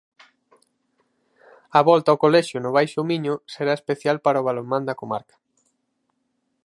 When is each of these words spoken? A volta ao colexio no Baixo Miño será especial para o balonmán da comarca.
A 1.77 1.79
volta 1.89 2.07
ao 2.11 2.21
colexio 2.25 2.57
no 2.61 2.73
Baixo 2.77 3.01
Miño 3.09 3.33
será 3.53 3.73
especial 3.75 4.17
para 4.25 4.41
o 4.41 4.45
balonmán 4.47 4.83
da 4.87 4.99
comarca. 5.01 5.35